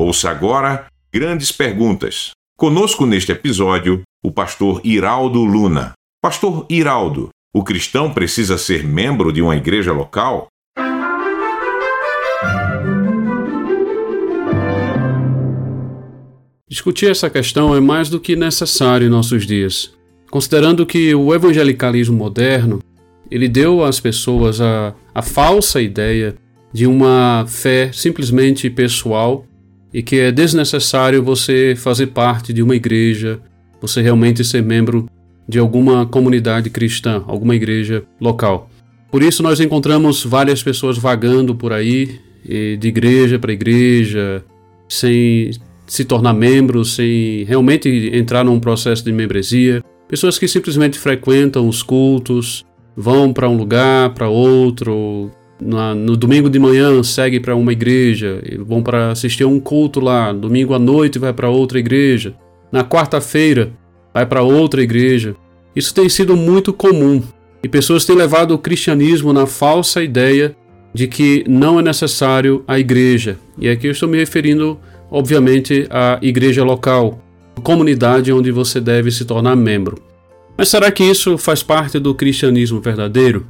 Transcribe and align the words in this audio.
Ouça 0.00 0.30
agora 0.30 0.86
Grandes 1.12 1.50
Perguntas. 1.50 2.30
Conosco 2.56 3.04
neste 3.04 3.32
episódio, 3.32 4.02
o 4.22 4.30
pastor 4.30 4.80
Iraldo 4.84 5.42
Luna. 5.42 5.90
Pastor 6.22 6.64
Iraldo, 6.70 7.30
o 7.52 7.64
cristão 7.64 8.14
precisa 8.14 8.56
ser 8.56 8.84
membro 8.84 9.32
de 9.32 9.42
uma 9.42 9.56
igreja 9.56 9.92
local? 9.92 10.46
Discutir 16.70 17.10
essa 17.10 17.28
questão 17.28 17.74
é 17.74 17.80
mais 17.80 18.08
do 18.08 18.20
que 18.20 18.36
necessário 18.36 19.08
em 19.08 19.10
nossos 19.10 19.44
dias, 19.44 19.92
considerando 20.30 20.86
que 20.86 21.12
o 21.12 21.34
evangelicalismo 21.34 22.16
moderno 22.16 22.78
ele 23.28 23.48
deu 23.48 23.82
às 23.82 23.98
pessoas 23.98 24.60
a, 24.60 24.94
a 25.12 25.22
falsa 25.22 25.82
ideia 25.82 26.36
de 26.72 26.86
uma 26.86 27.44
fé 27.48 27.90
simplesmente 27.92 28.70
pessoal 28.70 29.44
e 29.92 30.02
que 30.02 30.20
é 30.20 30.32
desnecessário 30.32 31.22
você 31.22 31.74
fazer 31.76 32.08
parte 32.08 32.52
de 32.52 32.62
uma 32.62 32.76
igreja, 32.76 33.40
você 33.80 34.02
realmente 34.02 34.44
ser 34.44 34.62
membro 34.62 35.08
de 35.48 35.58
alguma 35.58 36.04
comunidade 36.04 36.68
cristã, 36.68 37.22
alguma 37.26 37.54
igreja 37.54 38.04
local. 38.20 38.70
Por 39.10 39.22
isso 39.22 39.42
nós 39.42 39.60
encontramos 39.60 40.24
várias 40.24 40.62
pessoas 40.62 40.98
vagando 40.98 41.54
por 41.54 41.72
aí, 41.72 42.20
de 42.44 42.88
igreja 42.88 43.38
para 43.38 43.52
igreja, 43.52 44.44
sem 44.88 45.50
se 45.86 46.04
tornar 46.04 46.34
membros, 46.34 46.94
sem 46.94 47.44
realmente 47.44 48.10
entrar 48.12 48.44
num 48.44 48.60
processo 48.60 49.02
de 49.02 49.12
membresia. 49.12 49.82
Pessoas 50.06 50.38
que 50.38 50.46
simplesmente 50.46 50.98
frequentam 50.98 51.66
os 51.66 51.82
cultos, 51.82 52.64
vão 52.94 53.32
para 53.32 53.48
um 53.48 53.56
lugar, 53.56 54.12
para 54.12 54.28
outro, 54.28 55.30
na, 55.60 55.94
no 55.94 56.16
domingo 56.16 56.48
de 56.48 56.58
manhã 56.58 57.02
segue 57.02 57.40
para 57.40 57.54
uma 57.54 57.72
igreja, 57.72 58.40
vão 58.66 58.82
para 58.82 59.10
assistir 59.10 59.44
a 59.44 59.48
um 59.48 59.58
culto 59.58 60.00
lá, 60.00 60.32
domingo 60.32 60.74
à 60.74 60.78
noite 60.78 61.18
vai 61.18 61.32
para 61.32 61.50
outra 61.50 61.78
igreja, 61.78 62.34
na 62.70 62.84
quarta-feira 62.84 63.72
vai 64.12 64.26
para 64.26 64.42
outra 64.42 64.82
igreja. 64.82 65.34
Isso 65.74 65.94
tem 65.94 66.08
sido 66.08 66.36
muito 66.36 66.72
comum 66.72 67.22
e 67.62 67.68
pessoas 67.68 68.04
têm 68.04 68.16
levado 68.16 68.52
o 68.52 68.58
cristianismo 68.58 69.32
na 69.32 69.46
falsa 69.46 70.02
ideia 70.02 70.54
de 70.94 71.06
que 71.06 71.44
não 71.48 71.78
é 71.78 71.82
necessário 71.82 72.64
a 72.66 72.78
igreja. 72.78 73.38
E 73.58 73.68
aqui 73.68 73.86
eu 73.86 73.92
estou 73.92 74.08
me 74.08 74.16
referindo, 74.16 74.78
obviamente, 75.10 75.86
à 75.90 76.18
igreja 76.22 76.64
local, 76.64 77.20
comunidade 77.62 78.32
onde 78.32 78.50
você 78.50 78.80
deve 78.80 79.10
se 79.10 79.24
tornar 79.24 79.56
membro. 79.56 80.02
Mas 80.56 80.68
será 80.68 80.90
que 80.90 81.04
isso 81.04 81.38
faz 81.38 81.62
parte 81.62 81.98
do 81.98 82.14
cristianismo 82.14 82.80
verdadeiro? 82.80 83.46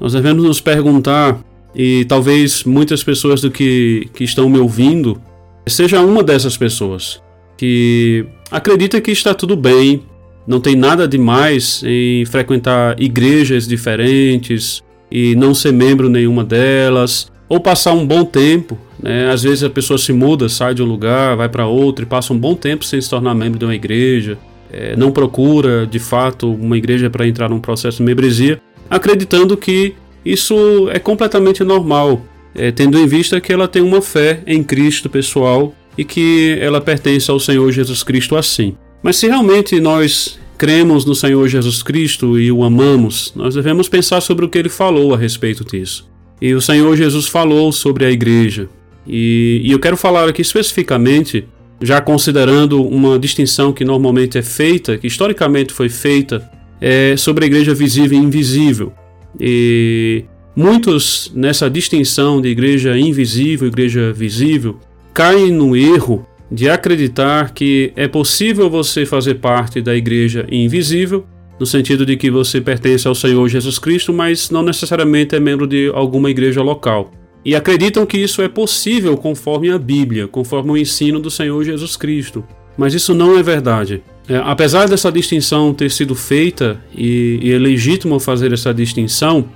Nós 0.00 0.12
devemos 0.12 0.44
nos 0.44 0.60
perguntar, 0.60 1.38
e 1.74 2.04
talvez 2.06 2.64
muitas 2.64 3.02
pessoas 3.02 3.40
do 3.40 3.50
que, 3.50 4.08
que 4.14 4.24
estão 4.24 4.48
me 4.48 4.58
ouvindo 4.58 5.20
seja 5.66 6.00
uma 6.00 6.22
dessas 6.22 6.56
pessoas 6.56 7.20
que 7.58 8.24
acredita 8.50 9.00
que 9.00 9.10
está 9.10 9.34
tudo 9.34 9.56
bem, 9.56 10.02
não 10.46 10.60
tem 10.60 10.74
nada 10.74 11.06
demais 11.06 11.82
em 11.84 12.24
frequentar 12.24 12.98
igrejas 12.98 13.66
diferentes 13.66 14.82
e 15.10 15.34
não 15.34 15.52
ser 15.52 15.72
membro 15.72 16.08
nenhuma 16.08 16.44
delas, 16.44 17.30
ou 17.48 17.60
passar 17.60 17.92
um 17.92 18.06
bom 18.06 18.24
tempo. 18.24 18.78
Né? 19.02 19.30
Às 19.30 19.42
vezes 19.42 19.64
a 19.64 19.70
pessoa 19.70 19.98
se 19.98 20.12
muda, 20.12 20.48
sai 20.48 20.72
de 20.72 20.82
um 20.82 20.86
lugar, 20.86 21.36
vai 21.36 21.48
para 21.48 21.66
outro 21.66 22.04
e 22.04 22.06
passa 22.06 22.32
um 22.32 22.38
bom 22.38 22.54
tempo 22.54 22.84
sem 22.84 23.00
se 23.00 23.10
tornar 23.10 23.34
membro 23.34 23.58
de 23.58 23.64
uma 23.64 23.74
igreja, 23.74 24.38
é, 24.72 24.94
não 24.96 25.10
procura 25.10 25.86
de 25.86 25.98
fato 25.98 26.52
uma 26.52 26.78
igreja 26.78 27.10
para 27.10 27.26
entrar 27.26 27.48
num 27.48 27.60
processo 27.60 27.98
de 27.98 28.04
membresia, 28.04 28.60
acreditando 28.88 29.56
que 29.56 29.94
isso 30.28 30.90
é 30.90 30.98
completamente 30.98 31.64
normal, 31.64 32.20
é, 32.54 32.70
tendo 32.70 32.98
em 32.98 33.06
vista 33.06 33.40
que 33.40 33.50
ela 33.50 33.66
tem 33.66 33.80
uma 33.80 34.02
fé 34.02 34.42
em 34.46 34.62
Cristo 34.62 35.08
pessoal 35.08 35.74
e 35.96 36.04
que 36.04 36.58
ela 36.60 36.82
pertence 36.82 37.30
ao 37.30 37.40
Senhor 37.40 37.72
Jesus 37.72 38.02
Cristo 38.02 38.36
assim. 38.36 38.76
Mas 39.02 39.16
se 39.16 39.26
realmente 39.26 39.80
nós 39.80 40.38
cremos 40.58 41.06
no 41.06 41.14
Senhor 41.14 41.48
Jesus 41.48 41.82
Cristo 41.82 42.38
e 42.38 42.52
o 42.52 42.62
amamos, 42.62 43.32
nós 43.34 43.54
devemos 43.54 43.88
pensar 43.88 44.20
sobre 44.20 44.44
o 44.44 44.50
que 44.50 44.58
ele 44.58 44.68
falou 44.68 45.14
a 45.14 45.16
respeito 45.16 45.64
disso. 45.64 46.06
E 46.42 46.52
o 46.52 46.60
Senhor 46.60 46.94
Jesus 46.94 47.26
falou 47.26 47.72
sobre 47.72 48.04
a 48.04 48.10
igreja. 48.10 48.68
E, 49.06 49.62
e 49.64 49.72
eu 49.72 49.78
quero 49.78 49.96
falar 49.96 50.28
aqui 50.28 50.42
especificamente, 50.42 51.48
já 51.80 52.02
considerando 52.02 52.82
uma 52.84 53.18
distinção 53.18 53.72
que 53.72 53.84
normalmente 53.84 54.36
é 54.36 54.42
feita, 54.42 54.98
que 54.98 55.06
historicamente 55.06 55.72
foi 55.72 55.88
feita, 55.88 56.46
é 56.80 57.16
sobre 57.16 57.44
a 57.44 57.46
igreja 57.46 57.72
visível 57.72 58.18
e 58.18 58.22
invisível. 58.22 58.92
E 59.40 60.24
muitos 60.54 61.32
nessa 61.34 61.68
distinção 61.68 62.40
de 62.40 62.48
igreja 62.48 62.98
invisível 62.98 63.66
e 63.66 63.70
igreja 63.70 64.12
visível 64.12 64.78
caem 65.12 65.50
no 65.52 65.76
erro 65.76 66.26
de 66.50 66.68
acreditar 66.68 67.52
que 67.52 67.92
é 67.94 68.08
possível 68.08 68.70
você 68.70 69.04
fazer 69.04 69.34
parte 69.34 69.80
da 69.80 69.94
igreja 69.94 70.46
invisível, 70.50 71.26
no 71.60 71.66
sentido 71.66 72.06
de 72.06 72.16
que 72.16 72.30
você 72.30 72.60
pertence 72.60 73.06
ao 73.06 73.14
Senhor 73.14 73.46
Jesus 73.48 73.78
Cristo, 73.78 74.12
mas 74.12 74.50
não 74.50 74.62
necessariamente 74.62 75.34
é 75.34 75.40
membro 75.40 75.66
de 75.66 75.90
alguma 75.92 76.30
igreja 76.30 76.62
local. 76.62 77.10
E 77.44 77.54
acreditam 77.54 78.06
que 78.06 78.18
isso 78.18 78.42
é 78.42 78.48
possível 78.48 79.16
conforme 79.16 79.70
a 79.70 79.78
Bíblia, 79.78 80.28
conforme 80.28 80.70
o 80.70 80.76
ensino 80.76 81.20
do 81.20 81.30
Senhor 81.30 81.62
Jesus 81.64 81.96
Cristo. 81.96 82.44
Mas 82.76 82.94
isso 82.94 83.14
não 83.14 83.38
é 83.38 83.42
verdade. 83.42 84.02
É, 84.28 84.36
apesar 84.44 84.88
dessa 84.88 85.10
distinção 85.10 85.72
ter 85.72 85.90
sido 85.90 86.14
feita, 86.14 86.78
e, 86.94 87.38
e 87.42 87.52
é 87.52 87.58
legítimo 87.58 88.20
fazer 88.20 88.52
essa 88.52 88.74
distinção, 88.74 89.48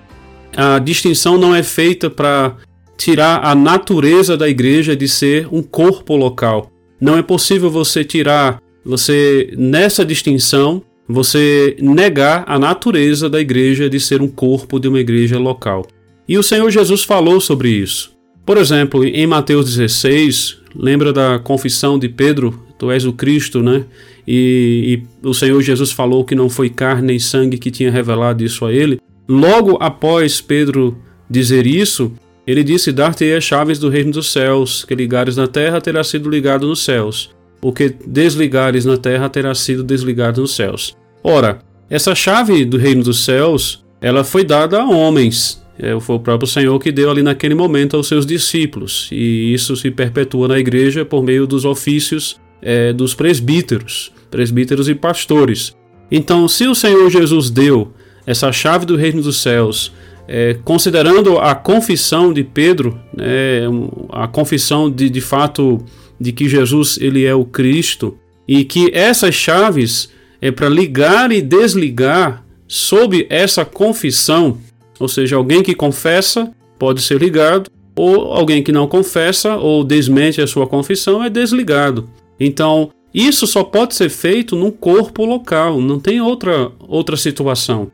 a 0.56 0.78
distinção 0.78 1.37
não 1.37 1.55
é 1.55 1.62
feita 1.62 2.09
para 2.09 2.56
tirar 2.97 3.44
a 3.44 3.55
natureza 3.55 4.37
da 4.37 4.49
igreja 4.49 4.97
de 4.97 5.09
ser 5.09 5.47
um 5.53 5.62
corpo 5.62 6.16
local. 6.16 6.71
Não 7.00 7.19
é 7.19 7.22
possível 7.22 7.71
você 7.71 8.05
tirar, 8.05 8.62
você 8.84 9.53
nessa 9.59 10.05
distinção, 10.05 10.83
você 11.09 11.77
negar 11.81 12.44
a 12.47 12.59
natureza 12.59 13.28
da 13.28 13.41
igreja 13.41 13.91
de 13.91 13.99
ser 13.99 14.22
um 14.22 14.28
corpo 14.28 14.78
de 14.78 14.89
uma 14.89 15.00
igreja 15.00 15.39
local. 15.39 15.87
E 16.28 16.39
o 16.39 16.43
Senhor 16.43 16.71
Jesus 16.71 17.03
falou 17.03 17.41
sobre 17.41 17.71
isso. 17.71 18.12
Por 18.47 18.56
exemplo, 18.56 19.04
em 19.04 19.27
Mateus 19.27 19.77
16, 19.77 20.59
lembra 20.75 21.12
da 21.12 21.39
confissão 21.39 21.99
de 21.99 22.09
Pedro, 22.09 22.59
tu 22.78 22.91
és 22.91 23.04
o 23.04 23.12
Cristo, 23.12 23.62
né? 23.62 23.84
E, 24.27 25.03
e, 25.22 25.27
o 25.27 25.34
Senhor 25.34 25.60
Jesus 25.60 25.91
falou 25.91 26.25
que 26.25 26.34
não 26.34 26.49
foi 26.49 26.71
carne 26.71 27.09
nem 27.09 27.19
sangue 27.19 27.59
que 27.59 27.71
tinha 27.71 27.91
revelado 27.91 28.44
isso 28.44 28.65
a 28.65 28.72
ele. 28.72 29.00
Logo 29.28 29.78
após 29.81 30.41
Pedro 30.41 30.97
dizer 31.28 31.66
isso, 31.66 32.12
ele 32.47 32.62
disse: 32.62 32.93
Dar-te 32.93 33.33
as 33.33 33.44
chaves 33.44 33.78
do 33.78 33.88
reino 33.88 34.12
dos 34.12 34.31
céus, 34.31 34.84
que 34.84 34.94
ligares 34.94 35.37
na 35.37 35.47
terra 35.47 35.81
terá 35.81 36.03
sido 36.05 36.28
ligado 36.28 36.66
nos 36.66 36.84
céus, 36.84 37.31
o 37.60 37.72
que 37.72 37.94
desligares 38.06 38.84
na 38.84 38.97
terra 38.97 39.28
terá 39.28 39.55
sido 39.55 39.83
desligado 39.83 40.41
nos 40.41 40.54
céus. 40.54 40.97
Ora, 41.22 41.60
essa 41.89 42.15
chave 42.15 42.65
do 42.65 42.77
reino 42.77 43.03
dos 43.03 43.25
céus, 43.25 43.84
ela 44.00 44.25
foi 44.25 44.44
dada 44.44 44.81
a 44.81 44.89
homens. 44.89 45.62
É, 45.78 45.99
foi 46.00 46.16
o 46.16 46.21
próprio 46.21 46.49
Senhor 46.49 46.78
que 46.78 46.93
deu 46.93 47.10
ali 47.10 47.22
naquele 47.22 47.54
momento 47.54 47.97
aos 47.97 48.06
seus 48.06 48.27
discípulos, 48.27 49.09
e 49.10 49.54
isso 49.54 49.75
se 49.75 49.91
perpetua 49.91 50.47
na 50.47 50.59
igreja 50.59 51.04
por 51.04 51.22
meio 51.22 51.47
dos 51.47 51.65
ofícios 51.65 52.39
é, 52.62 52.92
dos 52.92 53.14
presbíteros, 53.14 54.12
presbíteros 54.30 54.88
e 54.88 54.94
pastores. 54.94 55.76
Então, 56.10 56.46
se 56.46 56.66
o 56.66 56.74
Senhor 56.74 57.10
Jesus 57.10 57.50
deu 57.50 57.92
essa 58.26 58.52
chave 58.52 58.86
do 58.86 58.96
reino 58.96 59.20
dos 59.20 59.42
céus 59.42 59.92
é, 60.28 60.56
considerando 60.64 61.38
a 61.38 61.54
confissão 61.54 62.32
de 62.32 62.44
Pedro, 62.44 62.98
né, 63.16 63.62
a 64.10 64.28
confissão 64.28 64.90
de, 64.90 65.10
de 65.10 65.20
fato 65.20 65.84
de 66.20 66.32
que 66.32 66.48
Jesus 66.48 66.98
ele 67.00 67.24
é 67.24 67.34
o 67.34 67.44
Cristo 67.44 68.16
e 68.46 68.64
que 68.64 68.90
essas 68.94 69.34
chaves 69.34 70.10
é 70.40 70.50
para 70.50 70.68
ligar 70.68 71.32
e 71.32 71.42
desligar 71.42 72.44
sob 72.68 73.26
essa 73.28 73.64
confissão, 73.64 74.58
ou 74.98 75.08
seja, 75.08 75.36
alguém 75.36 75.62
que 75.62 75.74
confessa 75.74 76.50
pode 76.78 77.02
ser 77.02 77.20
ligado, 77.20 77.70
ou 77.94 78.32
alguém 78.32 78.62
que 78.62 78.72
não 78.72 78.88
confessa 78.88 79.56
ou 79.56 79.84
desmente 79.84 80.41
a 80.41 80.47
sua 80.47 80.66
confissão 80.66 81.22
é 81.22 81.28
desligado. 81.28 82.08
Então, 82.38 82.90
isso 83.14 83.46
só 83.46 83.62
pode 83.62 83.94
ser 83.94 84.08
feito 84.08 84.56
num 84.56 84.70
corpo 84.70 85.24
local, 85.24 85.80
não 85.80 86.00
tem 86.00 86.20
outra, 86.20 86.72
outra 86.80 87.16
situação. 87.16 87.90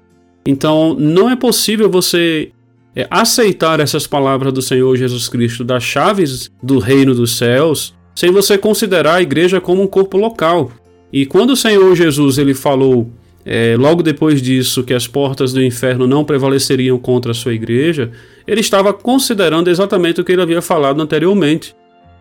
Então, 0.46 0.94
não 0.94 1.28
é 1.28 1.36
possível 1.36 1.90
você 1.90 2.52
é, 2.94 3.06
aceitar 3.10 3.80
essas 3.80 4.06
palavras 4.06 4.52
do 4.52 4.62
Senhor 4.62 4.96
Jesus 4.96 5.28
Cristo, 5.28 5.64
das 5.64 5.82
chaves 5.82 6.50
do 6.62 6.78
reino 6.78 7.14
dos 7.14 7.36
céus, 7.36 7.94
sem 8.14 8.30
você 8.30 8.56
considerar 8.56 9.16
a 9.16 9.22
igreja 9.22 9.60
como 9.60 9.82
um 9.82 9.86
corpo 9.86 10.16
local. 10.16 10.72
E 11.12 11.26
quando 11.26 11.50
o 11.50 11.56
Senhor 11.56 11.94
Jesus 11.94 12.38
ele 12.38 12.54
falou, 12.54 13.10
é, 13.44 13.76
logo 13.78 14.02
depois 14.02 14.42
disso, 14.42 14.82
que 14.82 14.92
as 14.92 15.06
portas 15.06 15.52
do 15.52 15.62
inferno 15.62 16.06
não 16.06 16.24
prevaleceriam 16.24 16.98
contra 16.98 17.32
a 17.32 17.34
sua 17.34 17.54
igreja, 17.54 18.10
ele 18.46 18.60
estava 18.60 18.92
considerando 18.92 19.68
exatamente 19.68 20.20
o 20.20 20.24
que 20.24 20.32
ele 20.32 20.42
havia 20.42 20.60
falado 20.60 21.00
anteriormente, 21.00 21.74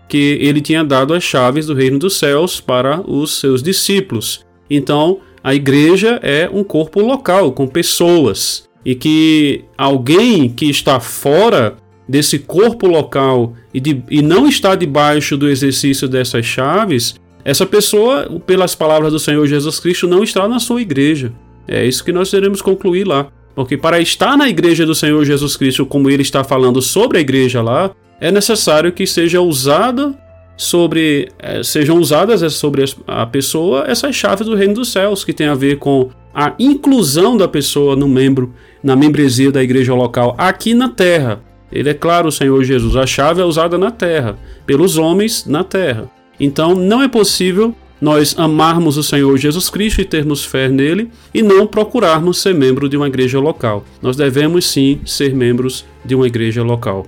que 0.08 0.38
ele 0.42 0.62
tinha 0.62 0.84
dado 0.84 1.14
as 1.14 1.24
chaves 1.24 1.68
do 1.68 1.74
reino 1.74 2.00
dos 2.00 2.18
céus 2.18 2.60
para 2.60 3.02
os 3.02 3.40
seus 3.40 3.62
discípulos. 3.62 4.46
Então, 4.70 5.20
a 5.44 5.54
igreja 5.54 6.20
é 6.24 6.50
um 6.52 6.64
corpo 6.64 7.02
local, 7.02 7.52
com 7.52 7.68
pessoas. 7.68 8.68
E 8.86 8.96
que 8.96 9.66
alguém 9.78 10.50
que 10.50 10.70
está 10.70 11.00
fora 11.00 11.78
desse 12.08 12.40
corpo 12.40 12.88
local 12.88 13.54
e, 13.74 13.80
de, 13.80 14.02
e 14.10 14.22
não 14.22 14.48
está 14.48 14.76
debaixo 14.76 15.36
do 15.36 15.50
exercício 15.50 16.08
dessas 16.08 16.46
chaves, 16.46 17.16
essa 17.44 17.66
pessoa, 17.66 18.42
pelas 18.46 18.76
palavras 18.76 19.12
do 19.12 19.20
Senhor 19.20 19.46
Jesus 19.46 19.80
Cristo, 19.80 20.08
não 20.08 20.24
está 20.24 20.48
na 20.48 20.60
sua 20.60 20.82
igreja. 20.82 21.34
É 21.68 21.86
isso 21.86 22.04
que 22.04 22.14
nós 22.14 22.32
teremos 22.32 22.62
concluir 22.62 23.06
lá. 23.06 23.28
Porque 23.56 23.76
para 23.76 24.00
estar 24.00 24.38
na 24.38 24.48
igreja 24.48 24.86
do 24.86 24.94
Senhor 24.94 25.24
Jesus 25.26 25.58
Cristo, 25.58 25.86
como 25.86 26.10
ele 26.10 26.22
está 26.22 26.44
falando 26.44 26.82
sobre 26.82 27.18
a 27.18 27.22
igreja 27.22 27.62
lá, 27.62 27.92
é 28.20 28.32
necessário 28.32 28.92
que 28.92 29.06
seja 29.06 29.42
usada 29.42 30.14
sobre 30.56 31.30
é, 31.38 31.62
sejam 31.62 31.98
usadas 31.98 32.52
sobre 32.54 32.84
a 33.06 33.26
pessoa 33.28 33.86
essas 33.88 34.16
chaves 34.16 34.48
do 34.48 34.56
reino 34.56 34.74
dos 34.74 34.92
céus 34.92 35.24
que 35.24 35.32
tem 35.32 35.48
a 35.48 35.54
ver 35.54 35.78
com 35.78 36.10
a 36.34 36.54
inclusão 36.58 37.38
da 37.38 37.48
pessoa 37.48 37.96
no 37.96 38.08
membro 38.08 38.54
na 38.84 38.96
membresia 38.96 39.52
da 39.52 39.64
igreja 39.64 39.94
local 39.94 40.36
aqui 40.38 40.74
na 40.74 40.90
terra. 40.90 41.42
Ele 41.72 41.90
é 41.90 41.94
claro, 41.94 42.30
o 42.30 42.32
Senhor 42.32 42.64
Jesus, 42.64 42.96
a 42.96 43.06
chave 43.06 43.42
é 43.42 43.44
usada 43.44 43.78
na 43.78 43.92
terra, 43.92 44.38
pelos 44.66 44.98
homens 44.98 45.46
na 45.46 45.64
terra. 45.64 46.10
Então 46.40 46.74
não 46.74 47.02
é 47.02 47.08
possível 47.08 47.76
nós 48.00 48.36
amarmos 48.38 48.96
o 48.98 49.04
Senhor 49.04 49.36
Jesus 49.38 49.70
Cristo 49.70 50.02
e 50.02 50.06
termos 50.06 50.46
fé 50.46 50.70
nele 50.70 51.10
e 51.34 51.42
não 51.42 51.66
procurarmos 51.66 52.40
ser 52.40 52.54
membro 52.54 52.88
de 52.88 52.96
uma 52.96 53.08
igreja 53.08 53.40
local. 53.40 53.84
Nós 54.02 54.16
devemos 54.16 54.66
sim 54.66 55.02
ser 55.06 55.36
membros 55.36 55.84
de 56.06 56.16
uma 56.16 56.28
igreja 56.28 56.64
local. 56.64 57.06